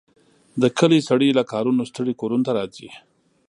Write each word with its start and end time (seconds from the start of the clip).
د 0.61 0.63
کلي 0.77 0.99
سړي 1.09 1.29
له 1.37 1.43
کارونو 1.51 1.81
ستړي 1.91 2.13
کورونو 2.21 2.45
ته 2.47 2.51
راځي. 2.57 2.89